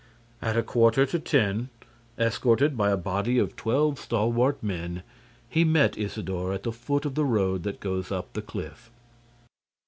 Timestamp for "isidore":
5.95-6.53